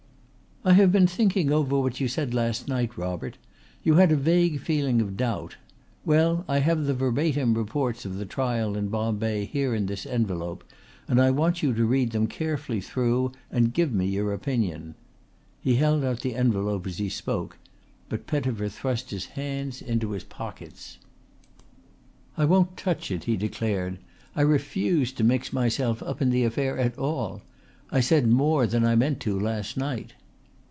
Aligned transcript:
"I 0.63 0.73
have 0.73 0.91
been 0.91 1.07
thinking 1.07 1.51
over 1.51 1.79
what 1.79 1.99
you 1.99 2.07
said 2.07 2.35
last 2.35 2.67
night, 2.67 2.95
Robert. 2.95 3.39
You 3.81 3.95
had 3.95 4.11
a 4.11 4.15
vague 4.15 4.59
feeling 4.59 5.01
of 5.01 5.17
doubt. 5.17 5.55
Well, 6.05 6.45
I 6.47 6.59
have 6.59 6.85
the 6.85 6.93
verbatim 6.93 7.55
reports 7.55 8.05
of 8.05 8.17
the 8.17 8.27
trial 8.27 8.77
in 8.77 8.89
Bombay 8.89 9.45
here 9.45 9.73
in 9.73 9.87
this 9.87 10.05
envelope 10.05 10.63
and 11.07 11.19
I 11.19 11.31
want 11.31 11.63
you 11.63 11.73
to 11.73 11.83
read 11.83 12.11
them 12.11 12.27
carefully 12.27 12.79
through 12.79 13.31
and 13.49 13.73
give 13.73 13.91
me 13.91 14.05
your 14.05 14.31
opinion." 14.33 14.93
He 15.59 15.77
held 15.77 16.03
out 16.05 16.19
the 16.19 16.35
envelope 16.35 16.85
as 16.85 16.99
he 16.99 17.09
spoke, 17.09 17.57
but 18.07 18.27
Pettifer 18.27 18.69
thrust 18.69 19.09
his 19.09 19.25
hands 19.33 19.81
into 19.81 20.11
his 20.11 20.25
pockets. 20.25 20.99
"I 22.37 22.45
won't 22.45 22.77
touch 22.77 23.09
it," 23.09 23.23
he 23.23 23.35
declared. 23.35 23.97
"I 24.35 24.41
refuse 24.41 25.11
to 25.13 25.23
mix 25.23 25.51
myself 25.51 26.03
up 26.03 26.21
in 26.21 26.29
the 26.29 26.43
affair 26.43 26.77
at 26.77 26.99
all. 26.99 27.41
I 27.89 27.99
said 27.99 28.27
more 28.27 28.67
than 28.67 28.85
I 28.85 28.93
meant 28.93 29.19
to 29.21 29.39
last 29.39 29.75
night." 29.75 30.13